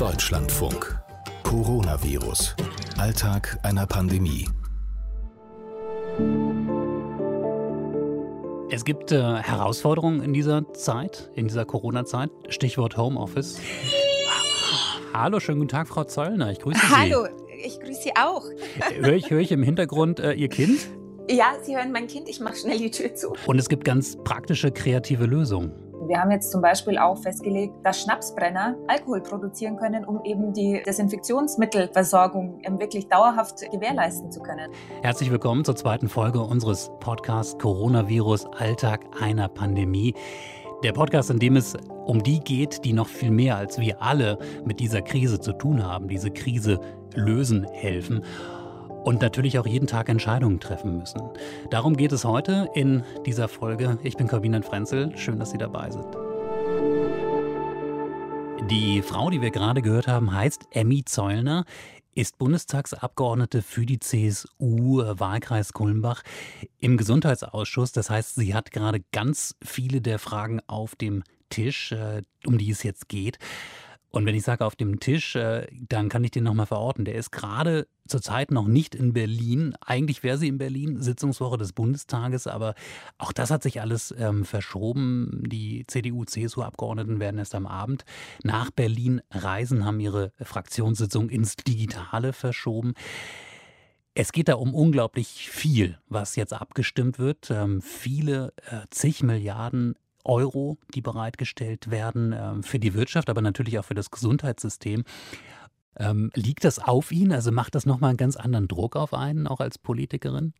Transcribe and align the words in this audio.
Deutschlandfunk. 0.00 0.98
Coronavirus. 1.42 2.56
Alltag 2.96 3.58
einer 3.62 3.86
Pandemie. 3.86 4.48
Es 8.70 8.86
gibt 8.86 9.12
äh, 9.12 9.20
Herausforderungen 9.20 10.22
in 10.22 10.32
dieser 10.32 10.72
Zeit, 10.72 11.30
in 11.34 11.48
dieser 11.48 11.66
Corona-Zeit. 11.66 12.30
Stichwort 12.48 12.96
Homeoffice. 12.96 13.60
Hallo, 15.12 15.38
schönen 15.38 15.58
guten 15.58 15.68
Tag, 15.68 15.86
Frau 15.86 16.04
Zollner. 16.04 16.50
Ich 16.50 16.60
grüße 16.60 16.80
Sie. 16.80 16.96
Hallo, 16.96 17.26
ich 17.62 17.78
grüße 17.78 18.00
Sie 18.04 18.12
auch. 18.16 18.46
Höre 19.02 19.16
ich, 19.16 19.28
höre 19.28 19.40
ich 19.40 19.52
im 19.52 19.62
Hintergrund 19.62 20.18
äh, 20.18 20.32
Ihr 20.32 20.48
Kind? 20.48 20.80
Ja, 21.28 21.56
Sie 21.62 21.76
hören 21.76 21.92
mein 21.92 22.06
Kind. 22.06 22.26
Ich 22.30 22.40
mache 22.40 22.56
schnell 22.56 22.78
die 22.78 22.90
Tür 22.90 23.14
zu. 23.14 23.34
Und 23.44 23.58
es 23.58 23.68
gibt 23.68 23.84
ganz 23.84 24.16
praktische, 24.24 24.72
kreative 24.72 25.26
Lösungen. 25.26 25.89
Wir 26.10 26.20
haben 26.20 26.32
jetzt 26.32 26.50
zum 26.50 26.60
Beispiel 26.60 26.98
auch 26.98 27.16
festgelegt, 27.18 27.72
dass 27.84 28.00
Schnapsbrenner 28.00 28.74
Alkohol 28.88 29.20
produzieren 29.20 29.76
können, 29.76 30.04
um 30.04 30.24
eben 30.24 30.52
die 30.52 30.82
Desinfektionsmittelversorgung 30.84 32.58
ähm, 32.64 32.80
wirklich 32.80 33.06
dauerhaft 33.06 33.60
gewährleisten 33.70 34.32
zu 34.32 34.40
können. 34.40 34.72
Herzlich 35.02 35.30
willkommen 35.30 35.64
zur 35.64 35.76
zweiten 35.76 36.08
Folge 36.08 36.40
unseres 36.40 36.90
Podcasts 36.98 37.56
Coronavirus 37.58 38.46
Alltag 38.46 39.04
einer 39.20 39.46
Pandemie. 39.46 40.14
Der 40.82 40.90
Podcast, 40.90 41.30
in 41.30 41.38
dem 41.38 41.54
es 41.54 41.76
um 42.06 42.24
die 42.24 42.40
geht, 42.40 42.84
die 42.84 42.92
noch 42.92 43.06
viel 43.06 43.30
mehr 43.30 43.56
als 43.56 43.78
wir 43.78 44.02
alle 44.02 44.36
mit 44.64 44.80
dieser 44.80 45.02
Krise 45.02 45.38
zu 45.38 45.52
tun 45.52 45.86
haben, 45.86 46.08
diese 46.08 46.32
Krise 46.32 46.80
lösen 47.14 47.62
helfen 47.70 48.24
und 49.04 49.22
natürlich 49.22 49.58
auch 49.58 49.66
jeden 49.66 49.86
Tag 49.86 50.08
Entscheidungen 50.08 50.60
treffen 50.60 50.98
müssen. 50.98 51.20
Darum 51.70 51.96
geht 51.96 52.12
es 52.12 52.24
heute 52.24 52.68
in 52.74 53.02
dieser 53.26 53.48
Folge. 53.48 53.98
Ich 54.02 54.16
bin 54.16 54.28
Corbinian 54.28 54.62
Frenzel. 54.62 55.16
Schön, 55.16 55.38
dass 55.38 55.50
Sie 55.50 55.58
dabei 55.58 55.90
sind. 55.90 56.06
Die 58.70 59.02
Frau, 59.02 59.30
die 59.30 59.40
wir 59.40 59.50
gerade 59.50 59.82
gehört 59.82 60.06
haben, 60.06 60.32
heißt 60.32 60.68
Emmy 60.70 61.04
Zollner, 61.04 61.64
ist 62.14 62.38
Bundestagsabgeordnete 62.38 63.62
für 63.62 63.86
die 63.86 63.98
CSU 63.98 65.02
Wahlkreis 65.04 65.72
Kulmbach 65.72 66.22
im 66.78 66.96
Gesundheitsausschuss. 66.96 67.92
Das 67.92 68.10
heißt, 68.10 68.34
sie 68.34 68.54
hat 68.54 68.70
gerade 68.70 69.00
ganz 69.12 69.56
viele 69.62 70.00
der 70.00 70.18
Fragen 70.18 70.60
auf 70.66 70.96
dem 70.96 71.22
Tisch, 71.48 71.92
äh, 71.92 72.22
um 72.46 72.58
die 72.58 72.70
es 72.70 72.82
jetzt 72.82 73.08
geht. 73.08 73.38
Und 74.10 74.26
wenn 74.26 74.34
ich 74.34 74.42
sage 74.42 74.64
auf 74.64 74.74
dem 74.74 74.98
Tisch, 74.98 75.36
äh, 75.36 75.66
dann 75.88 76.08
kann 76.08 76.24
ich 76.24 76.32
den 76.32 76.44
nochmal 76.44 76.66
verorten. 76.66 77.04
Der 77.04 77.14
ist 77.14 77.30
gerade 77.30 77.86
zurzeit 78.08 78.50
noch 78.50 78.66
nicht 78.66 78.96
in 78.96 79.12
Berlin. 79.12 79.74
Eigentlich 79.80 80.24
wäre 80.24 80.36
sie 80.36 80.48
in 80.48 80.58
Berlin, 80.58 81.00
Sitzungswoche 81.00 81.56
des 81.56 81.72
Bundestages, 81.72 82.48
aber 82.48 82.74
auch 83.18 83.32
das 83.32 83.52
hat 83.52 83.62
sich 83.62 83.80
alles 83.80 84.12
ähm, 84.18 84.44
verschoben. 84.44 85.44
Die 85.46 85.86
CDU-CSU-Abgeordneten 85.86 87.20
werden 87.20 87.38
erst 87.38 87.54
am 87.54 87.66
Abend 87.66 88.04
nach 88.42 88.72
Berlin 88.72 89.20
reisen, 89.30 89.84
haben 89.84 90.00
ihre 90.00 90.32
Fraktionssitzung 90.40 91.30
ins 91.30 91.54
Digitale 91.54 92.32
verschoben. 92.32 92.94
Es 94.14 94.32
geht 94.32 94.48
da 94.48 94.54
um 94.54 94.74
unglaublich 94.74 95.48
viel, 95.48 95.98
was 96.08 96.34
jetzt 96.34 96.52
abgestimmt 96.52 97.20
wird. 97.20 97.48
Ähm, 97.50 97.80
viele, 97.80 98.52
äh, 98.66 98.80
zig 98.90 99.22
Milliarden 99.22 99.94
Euro, 100.24 100.78
die 100.94 101.00
bereitgestellt 101.00 101.90
werden 101.90 102.32
äh, 102.32 102.62
für 102.62 102.78
die 102.78 102.94
Wirtschaft, 102.94 103.30
aber 103.30 103.42
natürlich 103.42 103.78
auch 103.78 103.84
für 103.84 103.94
das 103.94 104.10
Gesundheitssystem. 104.10 105.04
Ähm, 105.96 106.30
liegt 106.34 106.64
das 106.64 106.78
auf 106.78 107.12
ihn? 107.12 107.32
Also 107.32 107.52
macht 107.52 107.74
das 107.74 107.86
nochmal 107.86 108.10
einen 108.10 108.16
ganz 108.16 108.36
anderen 108.36 108.68
Druck 108.68 108.96
auf 108.96 109.12
einen, 109.12 109.46
auch 109.46 109.60
als 109.60 109.78
Politikerin? 109.78 110.54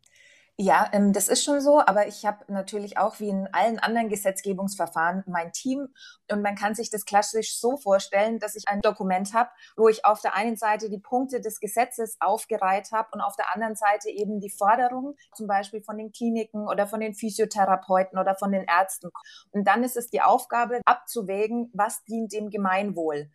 Ja, 0.63 0.87
ähm, 0.93 1.11
das 1.11 1.27
ist 1.27 1.43
schon 1.43 1.59
so, 1.59 1.81
aber 1.83 2.05
ich 2.05 2.23
habe 2.23 2.45
natürlich 2.53 2.99
auch 2.99 3.19
wie 3.19 3.29
in 3.29 3.49
allen 3.51 3.79
anderen 3.79 4.09
Gesetzgebungsverfahren 4.09 5.23
mein 5.25 5.51
Team 5.53 5.87
und 6.31 6.43
man 6.43 6.53
kann 6.53 6.75
sich 6.75 6.91
das 6.91 7.05
klassisch 7.05 7.57
so 7.57 7.77
vorstellen, 7.77 8.37
dass 8.37 8.55
ich 8.55 8.67
ein 8.67 8.79
Dokument 8.81 9.33
habe, 9.33 9.49
wo 9.75 9.87
ich 9.87 10.05
auf 10.05 10.21
der 10.21 10.35
einen 10.35 10.57
Seite 10.57 10.91
die 10.91 10.99
Punkte 10.99 11.41
des 11.41 11.59
Gesetzes 11.59 12.15
aufgereiht 12.19 12.91
habe 12.91 13.09
und 13.13 13.21
auf 13.21 13.35
der 13.35 13.51
anderen 13.55 13.73
Seite 13.73 14.11
eben 14.11 14.39
die 14.39 14.51
Forderungen, 14.51 15.15
zum 15.35 15.47
Beispiel 15.47 15.81
von 15.81 15.97
den 15.97 16.11
Kliniken 16.11 16.67
oder 16.67 16.85
von 16.85 16.99
den 16.99 17.15
Physiotherapeuten 17.15 18.19
oder 18.19 18.35
von 18.35 18.51
den 18.51 18.65
Ärzten. 18.65 19.09
Und 19.49 19.67
dann 19.67 19.83
ist 19.83 19.97
es 19.97 20.11
die 20.11 20.21
Aufgabe 20.21 20.81
abzuwägen, 20.85 21.71
was 21.73 22.03
dient 22.03 22.33
dem 22.33 22.51
Gemeinwohl. 22.51 23.31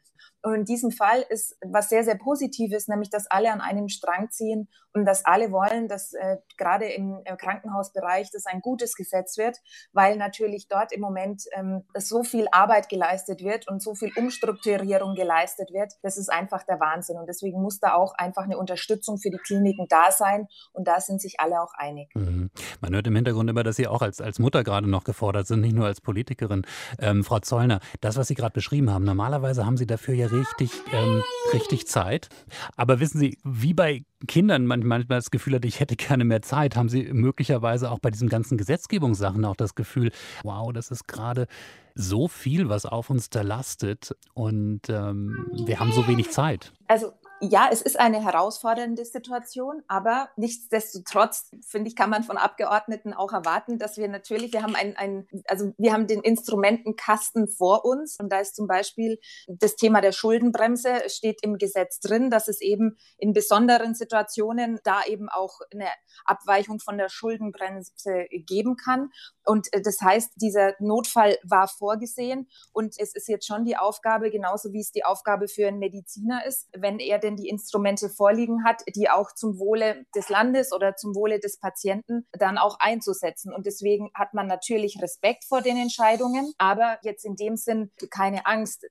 Und 0.47 0.55
in 0.55 0.65
diesem 0.65 0.93
Fall 0.93 1.25
ist 1.29 1.57
was 1.61 1.89
sehr, 1.89 2.05
sehr 2.05 2.15
Positives, 2.15 2.87
nämlich 2.87 3.11
dass 3.11 3.27
alle 3.27 3.51
an 3.51 3.61
einem 3.61 3.89
Strang 3.89 4.31
ziehen 4.31 4.69
und 4.93 5.05
dass 5.05 5.25
alle 5.25 5.51
wollen, 5.51 5.89
dass 5.89 6.13
äh, 6.13 6.37
gerade 6.57 6.85
im 6.85 7.21
äh, 7.25 7.37
Krankenhausbereich 7.37 8.31
das 8.31 8.47
ein 8.47 8.61
gutes 8.61 8.95
Gesetz 8.95 9.39
wird, 9.39 9.57
weil 9.93 10.17
natürlich 10.17 10.69
dort 10.69 10.93
im 10.93 11.01
Moment 11.01 11.43
ähm, 11.57 11.83
so 11.99 12.23
viel 12.23 12.47
Arbeit 12.53 12.89
geleistet 12.89 13.43
wird 13.43 13.67
und 13.67 13.83
so 13.83 13.97
viel 13.97 14.13
Umstrukturierung 14.15 15.17
geleistet 15.17 15.73
wird. 15.73 15.95
Das 16.03 16.17
ist 16.17 16.29
einfach 16.31 16.63
der 16.63 16.79
Wahnsinn. 16.79 17.19
Und 17.19 17.27
deswegen 17.27 17.61
muss 17.61 17.81
da 17.81 17.95
auch 17.95 18.15
einfach 18.15 18.45
eine 18.45 18.57
Unterstützung 18.57 19.19
für 19.19 19.31
die 19.31 19.39
Kliniken 19.39 19.87
da 19.89 20.13
sein. 20.13 20.47
Und 20.73 20.87
da 20.87 21.01
sind 21.01 21.21
sich 21.21 21.41
alle 21.41 21.61
auch 21.61 21.75
einig. 21.75 22.15
Mhm. 22.15 22.51
Man 22.81 22.95
hört 22.95 23.09
im 23.09 23.17
Hintergrund 23.17 23.51
immer, 23.51 23.65
dass 23.65 23.75
Sie 23.75 23.89
auch 23.89 24.01
als, 24.01 24.21
als 24.21 24.39
Mutter 24.39 24.63
gerade 24.63 24.89
noch 24.89 25.03
gefordert 25.03 25.49
sind, 25.49 25.63
nicht 25.63 25.75
nur 25.75 25.87
als 25.87 26.01
Politikerin. 26.01 26.65
Ähm, 27.01 27.25
Frau 27.25 27.41
Zollner, 27.41 27.81
das, 28.01 28.17
was 28.17 28.29
Sie 28.29 28.37
gerade 28.37 28.53
beschrieben 28.53 28.93
haben, 28.93 29.05
normalerweise 29.05 29.67
haben 29.67 29.77
Sie 29.77 29.89
dafür 29.89 30.15
ja 30.15 30.29
richtig, 30.39 30.71
ähm, 30.93 31.23
richtig 31.53 31.87
Zeit. 31.87 32.29
Aber 32.77 33.01
wissen 33.01 33.19
Sie, 33.19 33.39
wie 33.45 33.75
bei 33.75 34.05
Kindern 34.27 34.67
manchmal 34.67 35.05
das 35.05 35.31
Gefühl 35.31 35.55
hat, 35.55 35.65
ich 35.65 35.81
hätte 35.81 35.97
gerne 35.97 36.25
mehr 36.25 36.43
Zeit, 36.43 36.77
haben 36.77 36.89
Sie 36.89 37.13
möglicherweise 37.13 37.91
auch 37.91 37.99
bei 37.99 38.11
diesen 38.11 38.29
ganzen 38.29 38.59
Gesetzgebungssachen 38.59 39.45
auch 39.45 39.57
das 39.57 39.75
Gefühl, 39.75 40.11
wow, 40.43 40.73
das 40.73 40.91
ist 40.91 41.07
gerade 41.07 41.47
so 41.95 42.29
viel, 42.29 42.69
was 42.69 42.87
auf 42.87 43.11
uns 43.11 43.31
da 43.31 43.43
lastet 43.43 44.15
und 44.35 44.83
ähm, 44.89 45.47
wir 45.65 45.81
haben 45.81 45.93
so 45.93 46.07
wenig 46.07 46.31
Zeit. 46.31 46.73
Also 46.89 47.13
ja, 47.41 47.69
es 47.71 47.83
ist 47.83 47.99
eine 47.99 48.23
herausfordernde 48.23 49.05
Situation, 49.05 49.83
aber 49.89 50.31
nichtsdestotrotz, 50.37 51.51
finde 51.67 51.89
ich, 51.89 51.97
kann 51.97 52.09
man 52.09 52.23
von 52.23 52.39
Abgeordneten 52.39 53.13
auch 53.13 53.33
erwarten, 53.33 53.79
dass 53.79 53.99
wir 53.99 54.09
natürlich, 54.09 54.53
wir 54.53 54.63
haben 54.63 54.75
ein, 54.75 54.97
ein, 54.97 55.29
also 55.47 55.73
wir 55.77 55.93
haben 55.93 56.07
den 56.07 56.21
Instrumentenkasten 56.23 57.49
vor 57.49 57.85
uns 57.85 58.17
und 58.19 58.31
da 58.31 58.41
ist 58.41 58.57
zum 58.57 58.67
Beispiel 58.67 59.19
das 59.49 59.77
Thema 59.77 60.01
der 60.01 60.13
Schuldenbremse 60.13 61.03
steht 61.09 61.43
im 61.43 61.59
Gesetz 61.59 62.01
drin, 62.01 62.31
dass 62.31 62.49
es 62.49 62.61
eben 62.61 62.97
in 63.19 63.35
besonderen 63.35 63.95
Situationen 63.95 64.81
da 64.83 65.05
eben 65.05 65.29
auch 65.29 65.61
eine 65.73 65.89
Abweichung 66.25 66.81
von 66.81 66.97
der 66.97 67.11
Schuldenbremse 67.11 68.27
geben 68.31 68.77
kann. 68.77 69.11
Und 69.45 69.73
äh, 69.73 69.83
das 69.83 70.01
heißt, 70.01 70.33
dieser 70.37 70.75
Notfall 70.79 71.37
war 71.43 71.69
vorgesehen 71.69 72.49
und 72.73 72.95
es 72.99 73.15
ist 73.15 73.29
jetzt 73.29 73.47
schon 73.47 73.65
die 73.65 73.77
Aufgabe, 73.77 74.31
genauso 74.31 74.73
wie 74.73 74.81
es 74.81 74.93
die 74.93 75.05
Aufgabe 75.05 75.49
für 75.49 75.69
einen 75.69 75.79
Mediziner 75.79 76.45
ist, 76.47 76.69
wenn 76.77 76.99
er 76.99 77.19
denn 77.27 77.37
die 77.37 77.49
Instrumente 77.49 78.09
vorliegen 78.09 78.65
hat, 78.65 78.83
die 78.95 79.11
auch 79.11 79.33
zum 79.33 79.59
Wohle 79.59 80.07
des 80.15 80.29
Landes 80.29 80.73
oder 80.73 80.97
zum 80.97 81.15
Wohle 81.15 81.41
des 81.41 81.59
Patienten 81.59 82.27
dann 82.33 82.57
auch 82.57 82.79
einzusetzen. 82.79 83.53
Und 83.53 83.67
deswegen 83.67 84.11
hat 84.15 84.33
man 84.33 84.47
natürlich 84.47 84.99
Respekt 85.03 85.45
vor 85.45 85.61
den 85.61 85.77
Entscheidungen, 85.77 86.53
aber 86.59 86.99
jetzt 87.03 87.25
in 87.25 87.37
dem 87.37 87.57
Sinn 87.57 87.91
keine 88.11 88.47
Angst. 88.47 88.87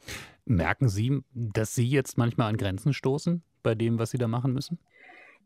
Merken 0.46 0.90
Sie, 0.90 1.24
dass 1.34 1.74
Sie 1.74 1.88
jetzt 1.88 2.18
manchmal 2.18 2.50
an 2.50 2.58
Grenzen 2.58 2.94
stoßen 2.94 3.44
bei 3.64 3.74
dem, 3.74 3.98
was 3.98 4.12
Sie 4.12 4.18
da 4.18 4.28
machen 4.28 4.54
müssen? 4.54 4.80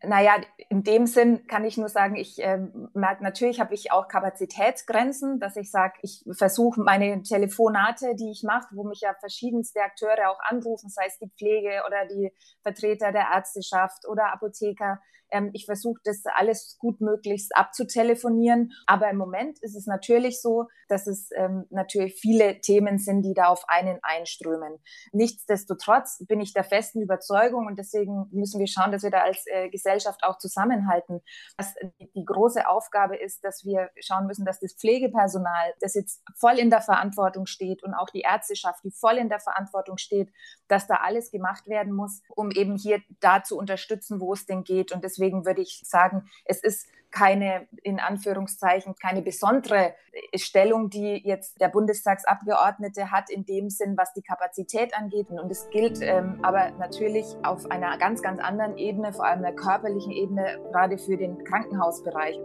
Naja, 0.01 0.35
in 0.69 0.83
dem 0.83 1.07
Sinn 1.07 1.45
kann 1.47 1.65
ich 1.65 1.77
nur 1.77 1.89
sagen, 1.89 2.15
ich 2.15 2.41
äh, 2.41 2.57
merke, 2.93 3.21
natürlich 3.21 3.59
habe 3.59 3.73
ich 3.73 3.91
auch 3.91 4.07
Kapazitätsgrenzen, 4.07 5.39
dass 5.39 5.57
ich 5.57 5.71
sage, 5.71 5.95
ich 6.01 6.23
versuche 6.31 6.79
meine 6.81 7.21
Telefonate, 7.23 8.15
die 8.15 8.31
ich 8.31 8.43
mache, 8.43 8.67
wo 8.75 8.83
mich 8.85 9.01
ja 9.01 9.13
verschiedenste 9.19 9.81
Akteure 9.81 10.29
auch 10.29 10.39
anrufen, 10.39 10.89
sei 10.89 11.03
es 11.07 11.17
die 11.19 11.29
Pflege 11.37 11.83
oder 11.85 12.05
die 12.05 12.31
Vertreter 12.63 13.11
der 13.11 13.27
Ärzteschaft 13.33 14.07
oder 14.07 14.31
Apotheker, 14.31 15.01
ähm, 15.31 15.51
ich 15.53 15.65
versuche 15.65 15.99
das 16.03 16.23
alles 16.25 16.77
gut 16.79 17.01
möglichst 17.01 17.55
abzutelefonieren. 17.55 18.71
Aber 18.85 19.09
im 19.09 19.17
Moment 19.17 19.59
ist 19.61 19.75
es 19.75 19.85
natürlich 19.85 20.41
so, 20.41 20.67
dass 20.87 21.07
es 21.07 21.29
ähm, 21.35 21.65
natürlich 21.69 22.15
viele 22.19 22.59
Themen 22.61 22.97
sind, 22.97 23.21
die 23.21 23.33
da 23.33 23.45
auf 23.45 23.63
einen 23.67 23.99
einströmen. 24.01 24.79
Nichtsdestotrotz 25.11 26.25
bin 26.27 26.41
ich 26.41 26.53
der 26.53 26.63
festen 26.63 27.01
Überzeugung 27.01 27.67
und 27.67 27.77
deswegen 27.77 28.27
müssen 28.31 28.59
wir 28.59 28.67
schauen, 28.67 28.91
dass 28.91 29.03
wir 29.03 29.11
da 29.11 29.21
als 29.21 29.45
äh, 29.45 29.69
Gesellschaft 29.69 30.23
auch 30.23 30.37
zusammenhalten. 30.37 31.21
Dass 31.57 31.75
die 31.99 32.25
große 32.25 32.67
Aufgabe 32.67 33.15
ist, 33.15 33.43
dass 33.43 33.63
wir 33.65 33.89
schauen 33.99 34.25
müssen, 34.25 34.45
dass 34.45 34.59
das 34.59 34.73
Pflegepersonal, 34.73 35.73
das 35.79 35.93
jetzt 35.93 36.23
voll 36.35 36.57
in 36.57 36.69
der 36.69 36.81
Verantwortung 36.81 37.45
steht 37.45 37.83
und 37.83 37.93
auch 37.93 38.09
die 38.09 38.21
Ärzteschaft, 38.21 38.83
die 38.83 38.91
voll 38.91 39.17
in 39.17 39.29
der 39.29 39.39
Verantwortung 39.39 39.97
steht, 39.97 40.29
dass 40.67 40.87
da 40.87 40.95
alles 40.95 41.31
gemacht 41.31 41.67
werden 41.67 41.93
muss, 41.93 42.21
um 42.35 42.51
eben 42.51 42.75
hier 42.75 43.01
da 43.19 43.43
zu 43.43 43.57
unterstützen, 43.57 44.19
wo 44.19 44.33
es 44.33 44.45
denn 44.45 44.63
geht. 44.63 44.91
Und 44.91 45.03
deswegen 45.19 45.45
würde 45.45 45.61
ich 45.61 45.81
sagen, 45.85 46.23
es 46.45 46.61
ist 46.63 46.87
keine, 47.11 47.67
in 47.81 47.99
Anführungszeichen, 47.99 48.93
keine 49.01 49.23
besondere 49.23 49.95
Stellung, 50.35 50.91
die 50.91 51.19
jetzt 51.25 51.59
der 51.59 51.69
Bundestagsabgeordnete 51.69 53.11
hat, 53.11 53.31
in 53.31 53.45
dem 53.45 53.69
Sinn, 53.71 53.97
was 53.97 54.13
die 54.13 54.21
Kapazität 54.21 54.93
angeht. 54.95 55.29
Und 55.29 55.51
es 55.51 55.67
gilt 55.71 55.99
ähm, 56.01 56.39
aber 56.43 56.69
natürlich 56.71 57.25
auf 57.43 57.69
einer 57.71 57.97
ganz, 57.97 58.21
ganz 58.21 58.39
anderen 58.39 58.77
Ebene, 58.77 59.11
vor 59.11 59.25
allem 59.25 59.41
der 59.41 59.55
körperlichen 59.55 60.11
Ebene, 60.11 60.59
gerade 60.71 60.99
für 60.99 61.17
den 61.17 61.43
Krankenhausbereich. 61.43 62.39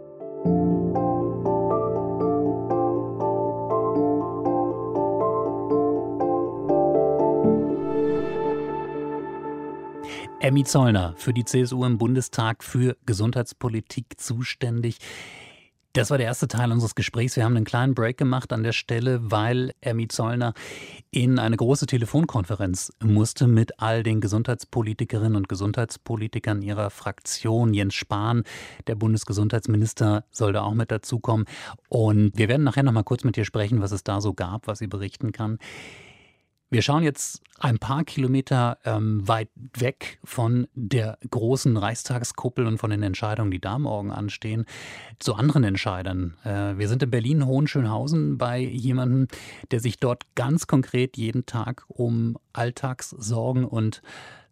Emmy 10.45 10.63
Zollner 10.63 11.15
für 11.17 11.33
die 11.33 11.43
CSU 11.43 11.83
im 11.85 11.97
Bundestag 11.97 12.63
für 12.63 12.97
Gesundheitspolitik 13.07 14.19
zuständig. 14.19 14.99
Das 15.93 16.11
war 16.11 16.19
der 16.19 16.27
erste 16.27 16.47
Teil 16.47 16.71
unseres 16.71 16.93
Gesprächs. 16.93 17.35
Wir 17.35 17.45
haben 17.45 17.55
einen 17.55 17.65
kleinen 17.65 17.95
Break 17.95 18.17
gemacht 18.17 18.53
an 18.53 18.61
der 18.61 18.71
Stelle, 18.71 19.31
weil 19.31 19.73
Emmy 19.81 20.07
Zollner 20.07 20.53
in 21.09 21.39
eine 21.39 21.57
große 21.57 21.87
Telefonkonferenz 21.87 22.93
musste 23.03 23.47
mit 23.47 23.79
all 23.79 24.03
den 24.03 24.21
Gesundheitspolitikerinnen 24.21 25.35
und 25.35 25.49
Gesundheitspolitikern 25.49 26.61
ihrer 26.61 26.91
Fraktion. 26.91 27.73
Jens 27.73 27.95
Spahn, 27.95 28.43
der 28.85 28.93
Bundesgesundheitsminister, 28.93 30.25
soll 30.29 30.53
da 30.53 30.61
auch 30.61 30.75
mit 30.75 30.91
dazukommen. 30.91 31.47
Und 31.89 32.37
wir 32.37 32.49
werden 32.49 32.65
nachher 32.65 32.83
noch 32.83 32.91
mal 32.91 33.01
kurz 33.01 33.23
mit 33.23 33.35
ihr 33.35 33.45
sprechen, 33.45 33.81
was 33.81 33.91
es 33.91 34.03
da 34.03 34.21
so 34.21 34.35
gab, 34.35 34.67
was 34.67 34.77
sie 34.77 34.87
berichten 34.87 35.31
kann. 35.31 35.57
Wir 36.75 36.81
schauen 36.81 37.03
jetzt 37.03 37.41
ein 37.57 37.79
paar 37.79 38.03
Kilometer 38.03 38.79
ähm, 38.83 39.25
weit 39.25 39.47
weg 39.77 40.19
von 40.25 40.67
der 40.73 41.17
großen 41.31 41.77
Reichstagskuppel 41.77 42.67
und 42.67 42.79
von 42.79 42.89
den 42.89 43.01
Entscheidungen, 43.01 43.49
die 43.49 43.61
da 43.61 43.79
morgen 43.79 44.11
anstehen, 44.11 44.65
zu 45.19 45.35
anderen 45.35 45.63
Entscheidern. 45.63 46.35
Äh, 46.43 46.77
wir 46.77 46.89
sind 46.89 47.01
in 47.01 47.09
Berlin-Hohenschönhausen 47.09 48.37
bei 48.37 48.59
jemandem, 48.59 49.29
der 49.71 49.79
sich 49.79 50.01
dort 50.01 50.23
ganz 50.35 50.67
konkret 50.67 51.15
jeden 51.15 51.45
Tag 51.45 51.85
um 51.87 52.37
Alltagssorgen 52.51 53.63
und 53.63 54.01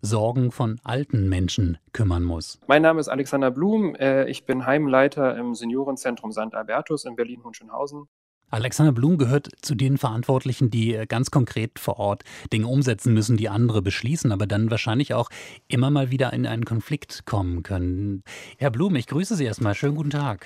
Sorgen 0.02 0.54
von 0.54 0.80
alten 0.86 1.28
Menschen 1.28 1.78
kümmern 1.92 2.24
muss. 2.24 2.58
Mein 2.68 2.84
Name 2.84 3.02
ist 3.02 3.10
Alexander 3.10 3.52
Blum. 3.52 3.96
Äh, 3.96 4.30
ich 4.30 4.46
bin 4.46 4.66
Heimleiter 4.66 5.36
im 5.36 5.56
Seniorenzentrum 5.56 6.32
St. 6.32 6.54
Albertus 6.54 7.04
in 7.04 7.18
Berlin-Hohenschönhausen. 7.18 8.08
Alexander 8.54 8.92
Blum 8.92 9.18
gehört 9.18 9.50
zu 9.64 9.74
den 9.74 9.98
Verantwortlichen, 9.98 10.70
die 10.70 10.94
äh, 10.94 11.08
ganz 11.08 11.32
konkret 11.32 11.80
vor 11.80 11.98
Ort 11.98 12.24
Dinge 12.54 12.68
umsetzen 12.68 13.12
müssen, 13.12 13.36
die 13.36 13.50
andere 13.50 13.82
beschließen, 13.82 14.32
aber 14.32 14.46
dann 14.46 14.70
wahrscheinlich 14.70 15.16
auch 15.16 15.30
immer 15.68 15.90
mal 15.90 16.12
wieder 16.12 16.32
in 16.34 16.46
einen 16.46 16.64
Konflikt 16.64 17.26
kommen 17.26 17.64
können. 17.64 18.22
Herr 18.60 18.70
Blum, 18.70 18.96
ich 18.96 19.08
grüße 19.08 19.36
Sie 19.36 19.46
erstmal. 19.46 19.74
Schönen 19.74 19.96
guten 19.96 20.12
Tag. 20.12 20.46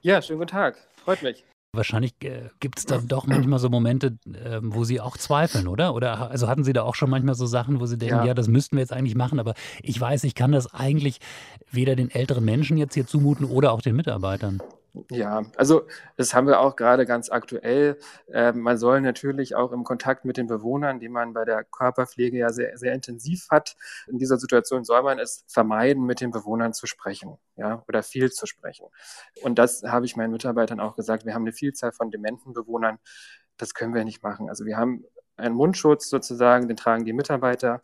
Ja, 0.00 0.22
schönen 0.22 0.38
guten 0.38 0.50
Tag. 0.50 0.78
Freut 1.04 1.22
mich. 1.22 1.44
Wahrscheinlich 1.74 2.14
äh, 2.22 2.48
gibt 2.60 2.78
es 2.78 2.86
da 2.86 2.98
doch 2.98 3.26
manchmal 3.26 3.58
so 3.58 3.68
Momente, 3.68 4.16
äh, 4.32 4.60
wo 4.62 4.84
Sie 4.84 5.00
auch 5.00 5.18
zweifeln, 5.18 5.68
oder? 5.68 5.94
Oder 5.94 6.30
also 6.30 6.48
hatten 6.48 6.64
Sie 6.64 6.72
da 6.72 6.84
auch 6.84 6.94
schon 6.94 7.10
manchmal 7.10 7.34
so 7.34 7.44
Sachen, 7.44 7.80
wo 7.80 7.86
Sie 7.86 7.98
denken, 7.98 8.16
ja. 8.16 8.24
ja, 8.28 8.34
das 8.34 8.48
müssten 8.48 8.76
wir 8.76 8.80
jetzt 8.80 8.94
eigentlich 8.94 9.14
machen, 9.14 9.38
aber 9.38 9.52
ich 9.82 10.00
weiß, 10.00 10.24
ich 10.24 10.34
kann 10.34 10.52
das 10.52 10.72
eigentlich 10.72 11.18
weder 11.70 11.96
den 11.96 12.10
älteren 12.10 12.46
Menschen 12.46 12.78
jetzt 12.78 12.94
hier 12.94 13.06
zumuten 13.06 13.44
oder 13.44 13.72
auch 13.72 13.82
den 13.82 13.96
Mitarbeitern. 13.96 14.62
Ja, 15.10 15.42
also 15.56 15.86
das 16.16 16.34
haben 16.34 16.46
wir 16.46 16.60
auch 16.60 16.76
gerade 16.76 17.06
ganz 17.06 17.30
aktuell. 17.30 17.98
Äh, 18.30 18.52
man 18.52 18.76
soll 18.76 19.00
natürlich 19.00 19.54
auch 19.54 19.72
im 19.72 19.84
Kontakt 19.84 20.26
mit 20.26 20.36
den 20.36 20.46
Bewohnern, 20.48 21.00
die 21.00 21.08
man 21.08 21.32
bei 21.32 21.46
der 21.46 21.64
Körperpflege 21.64 22.36
ja 22.36 22.50
sehr, 22.50 22.76
sehr 22.76 22.92
intensiv 22.92 23.48
hat, 23.50 23.74
in 24.06 24.18
dieser 24.18 24.36
Situation 24.36 24.84
soll 24.84 25.02
man 25.02 25.18
es 25.18 25.44
vermeiden, 25.48 26.04
mit 26.04 26.20
den 26.20 26.30
Bewohnern 26.30 26.74
zu 26.74 26.86
sprechen, 26.86 27.38
ja, 27.56 27.82
oder 27.88 28.02
viel 28.02 28.30
zu 28.32 28.44
sprechen. 28.46 28.86
Und 29.42 29.58
das 29.58 29.82
habe 29.82 30.04
ich 30.04 30.16
meinen 30.16 30.32
Mitarbeitern 30.32 30.78
auch 30.78 30.94
gesagt. 30.94 31.24
Wir 31.24 31.32
haben 31.34 31.42
eine 31.42 31.52
Vielzahl 31.54 31.92
von 31.92 32.10
dementen 32.10 32.52
Bewohnern. 32.52 32.98
Das 33.56 33.72
können 33.72 33.94
wir 33.94 34.04
nicht 34.04 34.22
machen. 34.22 34.50
Also 34.50 34.66
wir 34.66 34.76
haben 34.76 35.04
einen 35.36 35.54
Mundschutz 35.54 36.10
sozusagen, 36.10 36.68
den 36.68 36.76
tragen 36.76 37.06
die 37.06 37.14
Mitarbeiter 37.14 37.80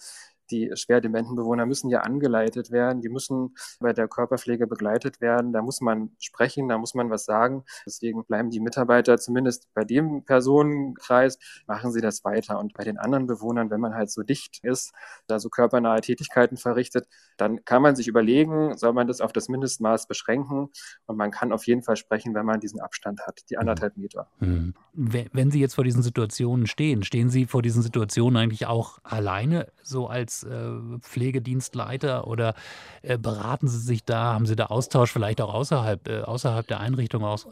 die 0.51 0.71
schwer 0.75 1.01
dementen 1.01 1.37
Bewohner 1.37 1.67
müssen 1.67 1.91
ja 1.91 2.01
angeleitet 2.01 2.71
werden, 2.71 3.01
die 3.03 3.09
müssen 3.09 3.55
bei 3.81 3.93
der 3.93 4.09
Körperpflege 4.09 4.67
begleitet 4.67 5.21
werden, 5.21 5.53
da 5.53 5.63
muss 5.63 5.81
man 5.81 6.11
sprechen, 6.19 6.69
da 6.69 6.79
muss 6.79 6.95
man 6.95 7.11
was 7.11 7.25
sagen. 7.25 7.65
Deswegen 7.87 8.25
bleiben 8.25 8.51
die 8.51 8.61
Mitarbeiter 8.61 9.19
zumindest 9.19 9.73
bei 9.75 9.85
dem 9.85 10.25
Personenkreis, 10.25 11.39
machen 11.67 11.93
sie 11.93 12.01
das 12.01 12.25
weiter. 12.25 12.59
Und 12.59 12.75
bei 12.75 12.85
den 12.85 12.99
anderen 12.99 13.27
Bewohnern, 13.27 13.71
wenn 13.71 13.81
man 13.81 13.95
halt 13.95 14.11
so 14.11 14.23
dicht 14.23 14.61
ist, 14.63 14.93
da 15.27 15.39
so 15.39 15.49
körpernahe 15.49 16.01
Tätigkeiten 16.01 16.57
verrichtet, 16.57 17.09
dann 17.37 17.65
kann 17.65 17.83
man 17.83 17.97
sich 17.97 18.09
überlegen, 18.09 18.77
soll 18.77 18.93
man 18.93 19.07
das 19.07 19.21
auf 19.21 19.33
das 19.33 19.49
Mindestmaß 19.49 20.07
beschränken 20.07 20.69
und 21.07 21.17
man 21.17 21.31
kann 21.31 21.53
auf 21.53 21.67
jeden 21.67 21.83
Fall 21.83 21.97
sprechen, 21.97 22.35
wenn 22.35 22.47
man 22.47 22.61
diesen 22.61 22.81
Abstand 22.81 23.21
hat, 23.27 23.43
die 23.51 23.59
anderthalb 23.59 23.97
Meter. 23.97 24.29
Mhm. 24.41 24.75
Wenn 24.93 25.51
Sie 25.51 25.61
jetzt 25.61 25.75
vor 25.75 25.85
diesen 25.85 26.03
Situationen 26.03 26.67
stehen, 26.67 27.03
stehen 27.05 27.31
Sie 27.31 27.47
vor 27.47 27.63
diesen 27.63 27.83
Situationen 27.83 28.37
eigentlich 28.37 28.67
auch 28.67 28.99
alleine, 29.03 29.69
so 29.83 30.09
als 30.09 30.38
äh, 30.43 30.99
Pflegedienstleiter 31.01 32.27
oder 32.27 32.55
äh, 33.03 33.19
beraten 33.19 33.69
Sie 33.69 33.79
sich 33.79 34.05
da? 34.05 34.35
Haben 34.35 34.47
Sie 34.47 34.57
da 34.57 34.67
Austausch 34.67 35.13
vielleicht 35.13 35.41
auch 35.41 35.53
außerhalb, 35.53 36.09
äh, 36.09 36.21
außerhalb 36.21 36.67
der 36.67 36.81
Einrichtung, 36.81 37.25
aus, 37.25 37.47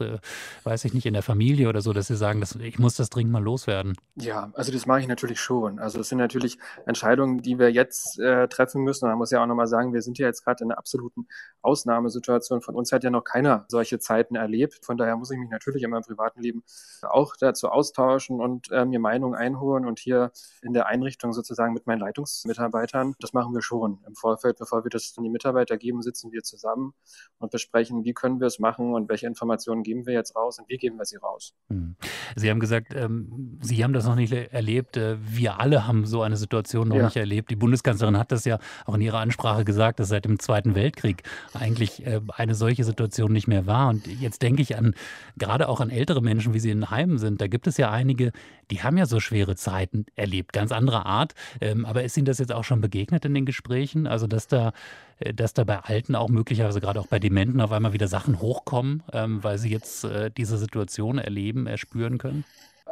weiß 0.63 0.85
ich 0.85 0.93
nicht, 0.93 1.05
in 1.05 1.13
der 1.13 1.23
Familie 1.23 1.69
oder 1.69 1.81
so, 1.81 1.93
dass 1.93 2.07
Sie 2.07 2.15
sagen, 2.15 2.39
dass, 2.39 2.55
ich 2.55 2.79
muss 2.79 2.95
das 2.95 3.09
dringend 3.09 3.33
mal 3.33 3.43
loswerden? 3.43 3.95
Ja, 4.15 4.51
also 4.53 4.71
das 4.71 4.85
mache 4.85 5.01
ich 5.01 5.07
natürlich 5.07 5.39
schon. 5.39 5.79
Also 5.79 5.99
es 5.99 6.09
sind 6.09 6.17
natürlich 6.17 6.57
Entscheidungen, 6.85 7.41
die 7.41 7.59
wir 7.59 7.71
jetzt 7.71 8.19
treffen 8.49 8.83
müssen. 8.83 9.07
Man 9.07 9.17
muss 9.17 9.31
ja 9.31 9.41
auch 9.41 9.47
nochmal 9.47 9.67
sagen, 9.67 9.93
wir 9.93 10.01
sind 10.01 10.17
ja 10.17 10.27
jetzt 10.27 10.43
gerade 10.43 10.63
in 10.63 10.71
einer 10.71 10.77
absoluten 10.77 11.27
Ausnahmesituation. 11.61 12.61
Von 12.61 12.75
uns 12.75 12.91
hat 12.91 13.03
ja 13.03 13.09
noch 13.09 13.23
keiner 13.23 13.65
solche 13.67 13.99
Zeiten 13.99 14.35
erlebt. 14.35 14.85
Von 14.85 14.97
daher 14.97 15.15
muss 15.15 15.31
ich 15.31 15.37
mich 15.37 15.49
natürlich 15.49 15.83
in 15.83 15.89
meinem 15.89 16.03
privaten 16.03 16.41
Leben 16.41 16.63
auch 17.01 17.35
dazu 17.35 17.69
austauschen 17.69 18.39
und 18.39 18.69
mir 18.69 18.99
Meinungen 18.99 19.35
einholen 19.35 19.85
und 19.85 19.99
hier 19.99 20.31
in 20.61 20.73
der 20.73 20.87
Einrichtung 20.87 21.33
sozusagen 21.33 21.73
mit 21.73 21.87
meinen 21.87 21.99
Leitungsmitarbeitern 21.99 22.76
Mitarbeitern. 22.77 23.15
Das 23.19 23.33
machen 23.33 23.53
wir 23.53 23.61
schon 23.61 23.99
im 24.07 24.15
Vorfeld, 24.15 24.57
bevor 24.57 24.83
wir 24.83 24.89
das 24.89 25.13
an 25.17 25.23
die 25.23 25.29
Mitarbeiter 25.29 25.77
geben, 25.77 26.01
sitzen 26.01 26.31
wir 26.31 26.43
zusammen 26.43 26.93
und 27.39 27.51
besprechen, 27.51 28.03
wie 28.03 28.13
können 28.13 28.39
wir 28.39 28.47
es 28.47 28.59
machen 28.59 28.93
und 28.93 29.09
welche 29.09 29.27
Informationen 29.27 29.83
geben 29.83 30.05
wir 30.05 30.13
jetzt 30.13 30.35
raus 30.35 30.59
und 30.59 30.69
wie 30.69 30.77
geben 30.77 30.97
wir 30.97 31.05
sie 31.05 31.17
raus. 31.17 31.53
Hm. 31.69 31.95
Sie 32.35 32.49
haben 32.49 32.59
gesagt, 32.59 32.93
ähm, 32.95 33.57
Sie 33.61 33.83
haben 33.83 33.93
das 33.93 34.05
noch 34.05 34.15
nicht 34.15 34.31
erlebt. 34.31 34.97
Äh, 34.97 35.17
wir 35.19 35.59
alle 35.59 35.87
haben 35.87 36.05
so 36.05 36.21
eine 36.21 36.37
Situation 36.37 36.87
noch 36.87 36.95
ja. 36.95 37.05
nicht 37.05 37.17
erlebt. 37.17 37.49
Die 37.49 37.55
Bundeskanzlerin 37.55 38.17
hat 38.17 38.31
das 38.31 38.45
ja 38.45 38.59
auch 38.85 38.95
in 38.95 39.01
ihrer 39.01 39.19
Ansprache 39.19 39.65
gesagt, 39.65 39.99
dass 39.99 40.09
seit 40.09 40.25
dem 40.25 40.39
Zweiten 40.39 40.75
Weltkrieg 40.75 41.23
eigentlich 41.53 42.05
äh, 42.05 42.21
eine 42.29 42.55
solche 42.55 42.83
Situation 42.83 43.31
nicht 43.31 43.47
mehr 43.47 43.65
war. 43.65 43.89
Und 43.89 44.07
jetzt 44.07 44.41
denke 44.41 44.61
ich 44.61 44.77
an 44.77 44.93
gerade 45.37 45.69
auch 45.69 45.79
an 45.81 45.89
ältere 45.89 46.21
Menschen, 46.21 46.53
wie 46.53 46.59
sie 46.59 46.71
in 46.71 46.89
Heimen 46.89 47.17
sind. 47.17 47.41
Da 47.41 47.47
gibt 47.47 47.67
es 47.67 47.77
ja 47.77 47.91
einige, 47.91 48.31
die 48.71 48.83
haben 48.83 48.97
ja 48.97 49.05
so 49.05 49.19
schwere 49.19 49.55
Zeiten 49.55 50.05
erlebt, 50.15 50.53
ganz 50.53 50.71
anderer 50.71 51.05
Art. 51.05 51.33
Ähm, 51.61 51.85
aber 51.85 52.03
ist 52.03 52.17
Ihnen 52.17 52.25
das 52.25 52.39
jetzt 52.39 52.51
auch 52.51 52.63
schon 52.67 52.81
begegnet 52.81 53.25
in 53.25 53.33
den 53.33 53.45
Gesprächen? 53.45 54.05
Also, 54.05 54.27
dass 54.27 54.47
da, 54.47 54.73
äh, 55.19 55.33
dass 55.33 55.53
da 55.53 55.63
bei 55.63 55.79
Alten 55.79 56.15
auch 56.15 56.29
möglicherweise 56.29 56.81
gerade 56.81 56.99
auch 56.99 57.07
bei 57.07 57.19
Dementen 57.19 57.61
auf 57.61 57.71
einmal 57.71 57.93
wieder 57.93 58.07
Sachen 58.07 58.39
hochkommen, 58.39 59.03
ähm, 59.13 59.43
weil 59.43 59.57
sie 59.57 59.69
jetzt 59.69 60.03
äh, 60.03 60.29
diese 60.29 60.57
Situation 60.57 61.17
erleben, 61.17 61.67
erspüren 61.67 62.17
können? 62.17 62.43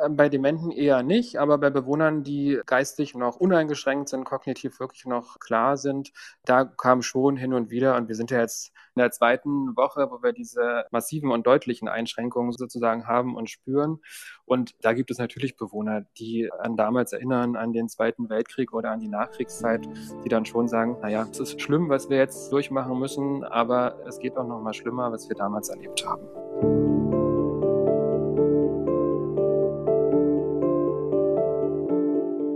Ähm, 0.03 0.15
bei 0.15 0.29
Dementen 0.29 0.71
eher 0.71 1.03
nicht, 1.03 1.37
aber 1.37 1.57
bei 1.57 1.69
Bewohnern, 1.69 2.23
die 2.23 2.61
geistig 2.65 3.15
noch 3.15 3.37
uneingeschränkt 3.37 4.09
sind, 4.09 4.25
kognitiv 4.25 4.79
wirklich 4.79 5.05
noch 5.05 5.39
klar 5.39 5.77
sind, 5.77 6.11
da 6.45 6.65
kam 6.65 7.01
schon 7.01 7.37
hin 7.37 7.53
und 7.53 7.69
wieder, 7.69 7.95
und 7.95 8.07
wir 8.07 8.15
sind 8.15 8.31
ja 8.31 8.39
jetzt 8.39 8.73
in 8.95 9.01
der 9.01 9.11
zweiten 9.11 9.75
Woche, 9.75 10.09
wo 10.09 10.23
wir 10.23 10.33
diese 10.33 10.85
massiven 10.91 11.31
und 11.31 11.45
deutlichen 11.45 11.87
Einschränkungen 11.87 12.53
sozusagen 12.53 13.07
haben 13.07 13.35
und 13.35 13.49
spüren. 13.49 13.99
Und 14.45 14.75
da 14.81 14.93
gibt 14.93 15.11
es 15.11 15.17
natürlich 15.17 15.57
Bewohner, 15.57 16.05
die 16.17 16.49
an 16.59 16.77
damals 16.77 17.11
erinnern, 17.13 17.55
an 17.55 17.73
den 17.73 17.89
Zweiten 17.89 18.29
Weltkrieg 18.29 18.73
oder 18.73 18.91
an 18.91 19.01
die 19.01 19.09
Nachkriegszeit, 19.09 19.87
die 20.23 20.29
dann 20.29 20.45
schon 20.45 20.67
sagen, 20.67 20.97
naja, 21.01 21.27
es 21.29 21.39
ist 21.39 21.61
schlimm, 21.61 21.89
was 21.89 22.09
wir 22.09 22.17
jetzt 22.17 22.51
durchmachen 22.51 22.97
müssen, 22.97 23.43
aber 23.43 23.99
es 24.07 24.19
geht 24.19 24.37
auch 24.37 24.47
noch 24.47 24.61
mal 24.61 24.73
schlimmer, 24.73 25.11
was 25.11 25.27
wir 25.27 25.35
damals 25.35 25.69
erlebt 25.69 26.05
haben. 26.05 26.44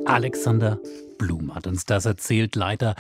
Alexander 0.10 0.80
Blum 1.20 1.54
hat 1.54 1.68
uns 1.68 1.86
das 1.86 2.06
erzählt, 2.06 2.56
Leiter 2.56 2.96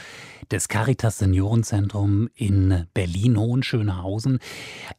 des 0.52 0.68
Caritas 0.68 1.18
Seniorenzentrum 1.18 2.30
in 2.36 2.86
Berlin-Hohenschönhausen. 2.94 4.38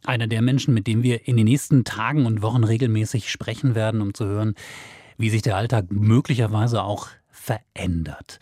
Einer 0.04 0.26
der 0.26 0.42
Menschen, 0.42 0.74
mit 0.74 0.88
dem 0.88 1.04
wir 1.04 1.28
in 1.28 1.36
den 1.36 1.44
nächsten 1.44 1.84
Tagen 1.84 2.26
und 2.26 2.42
Wochen 2.42 2.64
regelmäßig 2.64 3.30
sprechen 3.30 3.76
werden, 3.76 4.00
um 4.00 4.12
zu 4.12 4.26
hören, 4.26 4.56
wie 5.18 5.30
sich 5.30 5.42
der 5.42 5.54
Alltag 5.54 5.92
möglicherweise 5.92 6.82
auch 6.82 7.06
verändert. 7.28 8.40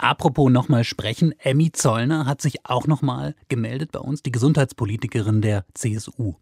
Apropos 0.00 0.50
nochmal 0.50 0.84
sprechen, 0.84 1.34
Emmy 1.40 1.72
Zollner 1.72 2.24
hat 2.24 2.40
sich 2.40 2.64
auch 2.64 2.86
nochmal 2.86 3.34
gemeldet 3.50 3.92
bei 3.92 3.98
uns, 3.98 4.22
die 4.22 4.32
Gesundheitspolitikerin 4.32 5.42
der 5.42 5.66
CSU. 5.74 6.36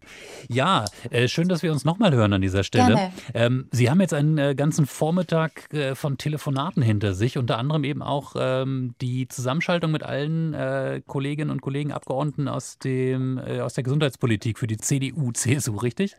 Ja, 0.47 0.85
äh, 1.09 1.27
schön, 1.27 1.49
dass 1.49 1.61
wir 1.61 1.73
uns 1.73 1.83
nochmal 1.83 2.13
hören 2.13 2.31
an 2.31 2.41
dieser 2.41 2.63
Stelle. 2.63 3.11
Ähm, 3.33 3.67
Sie 3.71 3.89
haben 3.89 3.99
jetzt 3.99 4.13
einen 4.13 4.37
äh, 4.37 4.55
ganzen 4.55 4.85
Vormittag 4.85 5.73
äh, 5.73 5.93
von 5.93 6.17
Telefonaten 6.17 6.81
hinter 6.81 7.13
sich, 7.13 7.37
unter 7.37 7.57
anderem 7.57 7.83
eben 7.83 8.01
auch 8.01 8.35
ähm, 8.37 8.95
die 9.01 9.27
Zusammenschaltung 9.27 9.91
mit 9.91 10.03
allen 10.03 10.53
äh, 10.53 11.01
Kolleginnen 11.05 11.51
und 11.51 11.61
Kollegen, 11.61 11.91
Abgeordneten 11.91 12.47
aus, 12.47 12.77
dem, 12.79 13.39
äh, 13.39 13.59
aus 13.59 13.73
der 13.73 13.83
Gesundheitspolitik 13.83 14.57
für 14.57 14.67
die 14.67 14.77
CDU, 14.77 15.33
CSU, 15.33 15.75
richtig? 15.75 16.15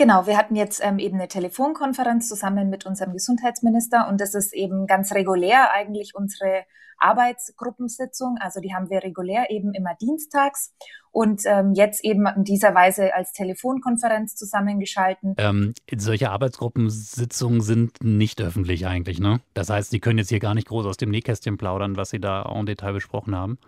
Genau, 0.00 0.26
wir 0.26 0.38
hatten 0.38 0.56
jetzt 0.56 0.80
ähm, 0.82 0.98
eben 0.98 1.18
eine 1.18 1.28
Telefonkonferenz 1.28 2.26
zusammen 2.26 2.70
mit 2.70 2.86
unserem 2.86 3.12
Gesundheitsminister 3.12 4.08
und 4.08 4.18
das 4.18 4.32
ist 4.32 4.54
eben 4.54 4.86
ganz 4.86 5.12
regulär 5.12 5.74
eigentlich 5.74 6.14
unsere 6.14 6.64
Arbeitsgruppensitzung. 6.96 8.38
Also 8.40 8.60
die 8.60 8.72
haben 8.72 8.88
wir 8.88 9.02
regulär 9.02 9.50
eben 9.50 9.74
immer 9.74 9.94
dienstags 10.00 10.74
und 11.10 11.42
ähm, 11.44 11.74
jetzt 11.74 12.02
eben 12.02 12.26
in 12.34 12.44
dieser 12.44 12.74
Weise 12.74 13.14
als 13.14 13.34
Telefonkonferenz 13.34 14.36
zusammengeschalten. 14.36 15.34
Ähm, 15.36 15.74
solche 15.94 16.30
Arbeitsgruppensitzungen 16.30 17.60
sind 17.60 18.02
nicht 18.02 18.40
öffentlich 18.40 18.86
eigentlich, 18.86 19.20
ne? 19.20 19.42
Das 19.52 19.68
heißt, 19.68 19.90
Sie 19.90 20.00
können 20.00 20.16
jetzt 20.16 20.30
hier 20.30 20.40
gar 20.40 20.54
nicht 20.54 20.68
groß 20.68 20.86
aus 20.86 20.96
dem 20.96 21.10
Nähkästchen 21.10 21.58
plaudern, 21.58 21.98
was 21.98 22.08
Sie 22.08 22.20
da 22.20 22.50
en 22.50 22.64
Detail 22.64 22.94
besprochen 22.94 23.36
haben. 23.36 23.58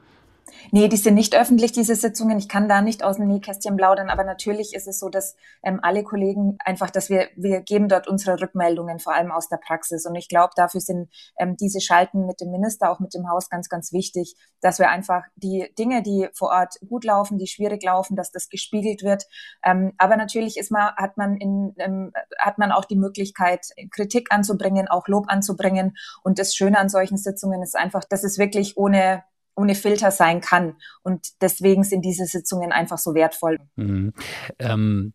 Nee, 0.70 0.88
die 0.88 0.96
sind 0.96 1.14
nicht 1.14 1.36
öffentlich, 1.36 1.72
diese 1.72 1.94
Sitzungen. 1.94 2.38
Ich 2.38 2.48
kann 2.48 2.68
da 2.68 2.82
nicht 2.82 3.02
aus 3.02 3.16
dem 3.16 3.26
Nähkästchen 3.26 3.76
plaudern, 3.76 4.08
aber 4.08 4.24
natürlich 4.24 4.74
ist 4.74 4.86
es 4.88 4.98
so, 4.98 5.08
dass 5.08 5.36
ähm, 5.62 5.80
alle 5.82 6.02
Kollegen 6.02 6.56
einfach, 6.64 6.90
dass 6.90 7.10
wir, 7.10 7.28
wir 7.36 7.60
geben 7.60 7.88
dort 7.88 8.08
unsere 8.08 8.40
Rückmeldungen, 8.40 8.98
vor 8.98 9.14
allem 9.14 9.30
aus 9.30 9.48
der 9.48 9.58
Praxis. 9.58 10.06
Und 10.06 10.14
ich 10.14 10.28
glaube, 10.28 10.52
dafür 10.56 10.80
sind 10.80 11.10
ähm, 11.38 11.56
diese 11.56 11.80
Schalten 11.80 12.26
mit 12.26 12.40
dem 12.40 12.50
Minister, 12.50 12.90
auch 12.90 13.00
mit 13.00 13.14
dem 13.14 13.28
Haus 13.28 13.50
ganz, 13.50 13.68
ganz 13.68 13.92
wichtig, 13.92 14.34
dass 14.60 14.78
wir 14.78 14.88
einfach 14.88 15.22
die 15.36 15.72
Dinge, 15.78 16.02
die 16.02 16.28
vor 16.34 16.50
Ort 16.50 16.76
gut 16.88 17.04
laufen, 17.04 17.38
die 17.38 17.46
schwierig 17.46 17.82
laufen, 17.82 18.16
dass 18.16 18.30
das 18.30 18.48
gespiegelt 18.48 19.02
wird. 19.02 19.24
Ähm, 19.64 19.92
aber 19.98 20.16
natürlich 20.16 20.56
ist 20.56 20.70
man, 20.70 20.94
hat 20.96 21.16
man 21.16 21.36
in, 21.36 21.74
ähm, 21.78 22.12
hat 22.38 22.58
man 22.58 22.72
auch 22.72 22.84
die 22.84 22.96
Möglichkeit, 22.96 23.66
Kritik 23.90 24.28
anzubringen, 24.30 24.88
auch 24.88 25.08
Lob 25.08 25.26
anzubringen. 25.28 25.96
Und 26.22 26.38
das 26.38 26.54
Schöne 26.54 26.78
an 26.78 26.88
solchen 26.88 27.16
Sitzungen 27.16 27.62
ist 27.62 27.76
einfach, 27.76 28.04
dass 28.04 28.24
es 28.24 28.38
wirklich 28.38 28.76
ohne 28.76 29.22
ohne 29.54 29.74
Filter 29.74 30.10
sein 30.10 30.40
kann. 30.40 30.76
Und 31.02 31.40
deswegen 31.40 31.84
sind 31.84 32.04
diese 32.04 32.24
Sitzungen 32.24 32.72
einfach 32.72 32.98
so 32.98 33.14
wertvoll. 33.14 33.58
Mhm. 33.76 34.12
Ähm, 34.58 35.12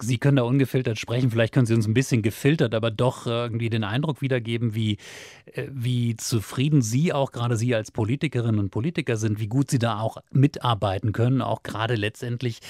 Sie 0.00 0.18
können 0.18 0.36
da 0.36 0.42
ungefiltert 0.42 0.98
sprechen. 0.98 1.30
Vielleicht 1.30 1.52
können 1.52 1.66
Sie 1.66 1.74
uns 1.74 1.86
ein 1.86 1.94
bisschen 1.94 2.22
gefiltert, 2.22 2.74
aber 2.74 2.90
doch 2.90 3.26
irgendwie 3.26 3.70
den 3.70 3.84
Eindruck 3.84 4.22
wiedergeben, 4.22 4.74
wie, 4.74 4.98
äh, 5.46 5.68
wie 5.70 6.16
zufrieden 6.16 6.82
Sie 6.82 7.12
auch 7.12 7.32
gerade 7.32 7.56
Sie 7.56 7.74
als 7.74 7.90
Politikerinnen 7.90 8.58
und 8.58 8.70
Politiker 8.70 9.16
sind, 9.16 9.38
wie 9.38 9.48
gut 9.48 9.70
Sie 9.70 9.78
da 9.78 10.00
auch 10.00 10.18
mitarbeiten 10.30 11.12
können, 11.12 11.42
auch 11.42 11.62
gerade 11.62 11.94
letztendlich 11.94 12.60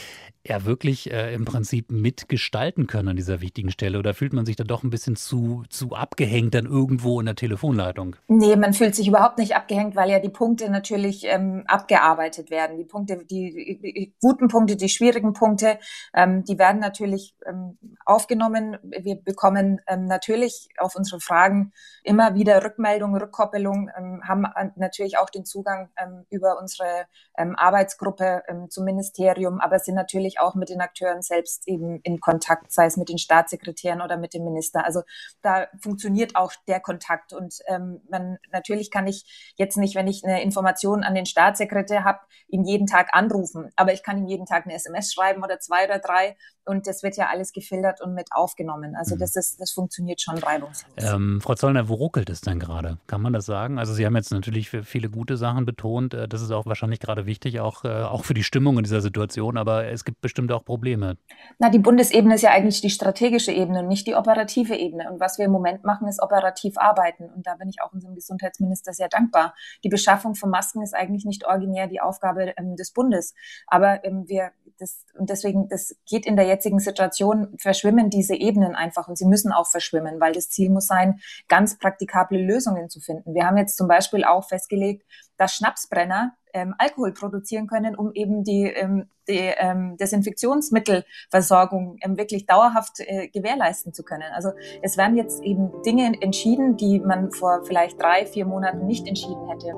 ja 0.46 0.64
wirklich 0.64 1.10
äh, 1.10 1.32
im 1.32 1.44
Prinzip 1.44 1.90
mitgestalten 1.90 2.86
können 2.86 3.08
an 3.08 3.16
dieser 3.16 3.40
wichtigen 3.40 3.70
Stelle. 3.70 3.98
Oder 3.98 4.12
fühlt 4.12 4.34
man 4.34 4.44
sich 4.44 4.56
da 4.56 4.64
doch 4.64 4.82
ein 4.82 4.90
bisschen 4.90 5.16
zu, 5.16 5.64
zu 5.70 5.92
abgehängt 5.92 6.54
dann 6.54 6.66
irgendwo 6.66 7.18
in 7.18 7.26
der 7.26 7.34
Telefonleitung? 7.34 8.16
Nee, 8.28 8.56
man 8.56 8.74
fühlt 8.74 8.94
sich 8.94 9.08
überhaupt 9.08 9.38
nicht 9.38 9.56
abgehängt, 9.56 9.96
weil 9.96 10.10
ja 10.10 10.18
die 10.18 10.28
Punkte 10.28 10.70
natürlich 10.70 11.24
ähm, 11.24 11.64
abgearbeitet 11.66 12.50
werden. 12.50 12.76
Die 12.76 12.84
Punkte, 12.84 13.24
die, 13.24 13.78
die, 13.82 14.14
guten 14.20 14.48
Punkte, 14.48 14.76
die 14.76 14.90
schwierigen 14.90 15.32
Punkte, 15.32 15.78
ähm, 16.12 16.44
die 16.44 16.58
werden 16.58 16.80
natürlich 16.80 17.34
ähm, 17.46 17.78
aufgenommen. 18.04 18.76
Wir 18.82 19.16
bekommen 19.16 19.80
ähm, 19.86 20.06
natürlich 20.06 20.68
auf 20.76 20.94
unsere 20.94 21.20
Fragen 21.20 21.72
immer 22.02 22.34
wieder 22.34 22.62
Rückmeldung, 22.62 23.16
Rückkoppelung, 23.16 23.90
ähm, 23.96 24.20
haben 24.28 24.46
natürlich 24.76 25.16
auch 25.16 25.30
den 25.30 25.46
Zugang 25.46 25.88
ähm, 25.96 26.26
über 26.30 26.58
unsere 26.60 27.06
Arbeitsgruppe 27.36 28.42
zum 28.68 28.84
Ministerium, 28.84 29.58
aber 29.58 29.80
sind 29.80 29.96
natürlich 29.96 30.33
auch 30.40 30.54
mit 30.54 30.68
den 30.68 30.80
Akteuren 30.80 31.22
selbst 31.22 31.66
eben 31.68 32.00
in 32.02 32.20
Kontakt, 32.20 32.72
sei 32.72 32.86
es 32.86 32.96
mit 32.96 33.08
den 33.08 33.18
Staatssekretären 33.18 34.00
oder 34.02 34.16
mit 34.16 34.34
dem 34.34 34.44
Minister. 34.44 34.84
Also 34.84 35.02
da 35.42 35.66
funktioniert 35.80 36.36
auch 36.36 36.52
der 36.68 36.80
Kontakt 36.80 37.32
und 37.32 37.58
ähm, 37.66 38.00
man 38.08 38.38
natürlich 38.52 38.90
kann 38.90 39.06
ich 39.06 39.54
jetzt 39.56 39.76
nicht, 39.76 39.94
wenn 39.94 40.06
ich 40.06 40.24
eine 40.24 40.42
Information 40.42 41.04
an 41.04 41.14
den 41.14 41.26
Staatssekretär 41.26 42.04
habe, 42.04 42.20
ihn 42.48 42.64
jeden 42.64 42.86
Tag 42.86 43.10
anrufen. 43.12 43.70
Aber 43.76 43.92
ich 43.92 44.02
kann 44.02 44.18
ihm 44.18 44.26
jeden 44.26 44.46
Tag 44.46 44.64
eine 44.64 44.74
SMS 44.74 45.12
schreiben 45.12 45.42
oder 45.42 45.58
zwei 45.60 45.84
oder 45.84 45.98
drei 45.98 46.36
und 46.66 46.86
das 46.86 47.02
wird 47.02 47.16
ja 47.16 47.28
alles 47.28 47.52
gefiltert 47.52 48.00
und 48.00 48.14
mit 48.14 48.28
aufgenommen. 48.32 48.94
Also 48.96 49.14
mhm. 49.14 49.20
das 49.20 49.36
ist, 49.36 49.60
das 49.60 49.72
funktioniert 49.72 50.20
schon 50.20 50.38
reibungslos. 50.38 50.94
Ähm, 50.96 51.40
Frau 51.42 51.54
Zollner, 51.54 51.88
wo 51.88 51.94
ruckelt 51.94 52.30
es 52.30 52.40
denn 52.40 52.58
gerade? 52.58 52.98
Kann 53.06 53.20
man 53.20 53.32
das 53.32 53.46
sagen? 53.46 53.78
Also 53.78 53.94
Sie 53.94 54.06
haben 54.06 54.16
jetzt 54.16 54.32
natürlich 54.32 54.70
viele 54.70 55.10
gute 55.10 55.36
Sachen 55.36 55.64
betont. 55.64 56.14
Äh, 56.14 56.28
das 56.28 56.42
ist 56.42 56.50
auch 56.50 56.66
wahrscheinlich 56.66 57.00
gerade 57.00 57.26
wichtig, 57.26 57.60
auch, 57.60 57.84
äh, 57.84 58.02
auch 58.02 58.24
für 58.24 58.34
die 58.34 58.44
Stimmung 58.44 58.78
in 58.78 58.84
dieser 58.84 59.00
Situation. 59.00 59.56
Aber 59.56 59.86
es 59.86 60.04
gibt 60.04 60.20
bestimmt 60.20 60.52
auch 60.52 60.64
Probleme. 60.64 61.16
Na, 61.58 61.70
die 61.70 61.78
Bundesebene 61.78 62.34
ist 62.34 62.42
ja 62.42 62.50
eigentlich 62.50 62.80
die 62.80 62.90
strategische 62.90 63.52
Ebene 63.52 63.80
und 63.80 63.88
nicht 63.88 64.06
die 64.06 64.14
operative 64.14 64.76
Ebene. 64.76 65.10
Und 65.10 65.20
was 65.20 65.38
wir 65.38 65.46
im 65.46 65.52
Moment 65.52 65.84
machen, 65.84 66.08
ist 66.08 66.22
operativ 66.22 66.78
arbeiten. 66.78 67.30
Und 67.30 67.46
da 67.46 67.54
bin 67.56 67.68
ich 67.68 67.82
auch 67.82 67.92
unserem 67.92 68.14
Gesundheitsminister 68.14 68.92
sehr 68.92 69.08
dankbar. 69.08 69.54
Die 69.82 69.88
Beschaffung 69.88 70.34
von 70.34 70.50
Masken 70.50 70.82
ist 70.82 70.94
eigentlich 70.94 71.24
nicht 71.24 71.46
originär 71.46 71.86
die 71.86 72.00
Aufgabe 72.00 72.54
ähm, 72.56 72.76
des 72.76 72.92
Bundes. 72.92 73.34
Aber 73.66 74.04
ähm, 74.04 74.24
wir, 74.26 74.52
das, 74.78 75.04
und 75.18 75.30
deswegen, 75.30 75.68
das 75.68 75.94
geht 76.08 76.26
in 76.26 76.36
der 76.36 76.46
jetzigen 76.46 76.78
Situation, 76.78 77.54
verschwimmen 77.58 78.10
diese 78.10 78.34
Ebenen 78.34 78.74
einfach 78.74 79.08
und 79.08 79.16
sie 79.16 79.26
müssen 79.26 79.52
auch 79.52 79.66
verschwimmen, 79.66 80.20
weil 80.20 80.32
das 80.32 80.50
Ziel 80.50 80.70
muss 80.70 80.86
sein, 80.86 81.20
ganz 81.48 81.78
praktikable 81.78 82.38
Lösungen 82.38 82.88
zu 82.88 83.00
finden. 83.00 83.34
Wir 83.34 83.46
haben 83.46 83.56
jetzt 83.56 83.76
zum 83.76 83.88
Beispiel 83.88 84.24
auch 84.24 84.48
festgelegt, 84.48 85.04
dass 85.36 85.54
Schnapsbrenner 85.54 86.34
ähm, 86.52 86.74
Alkohol 86.78 87.12
produzieren 87.12 87.66
können, 87.66 87.96
um 87.96 88.12
eben 88.14 88.44
die, 88.44 88.64
ähm, 88.64 89.08
die 89.28 89.52
ähm, 89.56 89.96
Desinfektionsmittelversorgung 89.96 91.96
ähm, 92.00 92.16
wirklich 92.16 92.46
dauerhaft 92.46 93.00
äh, 93.00 93.28
gewährleisten 93.28 93.92
zu 93.92 94.04
können. 94.04 94.30
Also 94.34 94.52
es 94.82 94.96
werden 94.96 95.16
jetzt 95.16 95.42
eben 95.42 95.82
Dinge 95.82 96.12
entschieden, 96.20 96.76
die 96.76 97.00
man 97.00 97.32
vor 97.32 97.64
vielleicht 97.64 98.00
drei, 98.00 98.26
vier 98.26 98.46
Monaten 98.46 98.86
nicht 98.86 99.08
entschieden 99.08 99.48
hätte. 99.48 99.74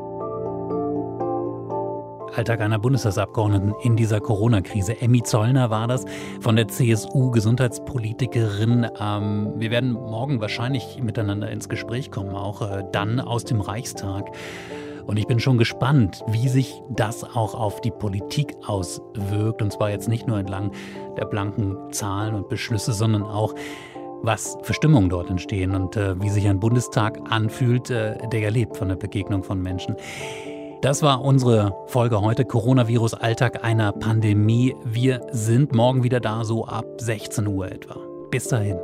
Alltag 2.35 2.61
einer 2.61 2.79
Bundestagsabgeordneten 2.79 3.75
in 3.83 3.97
dieser 3.97 4.21
Corona-Krise. 4.21 5.01
Emmy 5.01 5.23
Zollner 5.23 5.71
war 5.71 5.89
das 5.89 6.05
von 6.41 6.57
der 6.57 6.69
CSU, 6.69 7.31
Gesundheitspolitikerin. 7.31 8.87
Ähm, 9.01 9.53
wir 9.57 9.71
werden 9.71 9.93
morgen 9.93 10.41
wahrscheinlich 10.41 11.01
miteinander 11.03 11.51
ins 11.51 11.69
Gespräch 11.69 12.11
kommen, 12.11 12.35
auch 12.35 12.63
äh, 12.63 12.85
dann 12.93 13.21
aus 13.21 13.45
dem 13.45 13.61
Reichstag. 13.61 14.31
Und 15.07 15.19
ich 15.19 15.27
bin 15.27 15.39
schon 15.39 15.57
gespannt, 15.57 16.25
wie 16.29 16.49
sich 16.49 16.83
das 16.91 17.23
auch 17.23 17.55
auf 17.55 17.81
die 17.81 17.93
Politik 17.93 18.57
auswirkt. 18.67 19.63
Und 19.63 19.73
zwar 19.73 19.91
jetzt 19.91 20.09
nicht 20.09 20.27
nur 20.27 20.39
entlang 20.39 20.73
der 21.17 21.27
blanken 21.27 21.93
Zahlen 21.93 22.35
und 22.35 22.49
Beschlüsse, 22.49 22.93
sondern 22.93 23.23
auch, 23.23 23.55
was 24.23 24.59
für 24.63 24.75
Stimmungen 24.75 25.09
dort 25.09 25.31
entstehen 25.31 25.75
und 25.75 25.97
äh, 25.97 26.21
wie 26.21 26.31
sich 26.31 26.49
ein 26.49 26.59
Bundestag 26.59 27.21
anfühlt, 27.31 27.91
äh, 27.91 28.17
der 28.29 28.41
ja 28.41 28.49
lebt 28.49 28.77
von 28.77 28.89
der 28.89 28.97
Begegnung 28.97 29.45
von 29.45 29.63
Menschen. 29.63 29.95
Das 30.87 31.03
war 31.03 31.21
unsere 31.21 31.75
Folge 31.89 32.21
heute, 32.21 32.45
Coronavirus 32.45 33.15
Alltag 33.15 33.65
einer 33.65 33.91
Pandemie. 33.91 34.77
Wir 34.85 35.21
sind 35.33 35.75
morgen 35.75 36.05
wieder 36.05 36.21
da, 36.21 36.45
so 36.45 36.65
ab 36.65 36.85
16 36.99 37.45
Uhr 37.49 37.73
etwa. 37.73 37.97
Bis 38.31 38.47
dahin. 38.47 38.79